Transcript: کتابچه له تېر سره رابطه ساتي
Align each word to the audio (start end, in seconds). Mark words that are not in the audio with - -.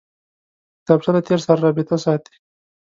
کتابچه 0.81 1.09
له 1.15 1.21
تېر 1.27 1.39
سره 1.45 1.61
رابطه 1.65 1.95
ساتي 2.03 2.33